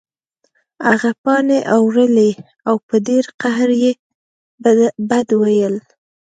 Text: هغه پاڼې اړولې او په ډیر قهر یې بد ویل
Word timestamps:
هغه 0.87 1.09
پاڼې 1.23 1.59
اړولې 1.75 2.31
او 2.67 2.75
په 2.87 2.95
ډیر 3.07 3.23
قهر 3.41 3.69
یې 3.83 3.91
بد 5.09 5.27
ویل 5.41 5.75